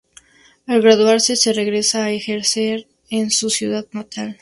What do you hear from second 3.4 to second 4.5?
ciudad natal.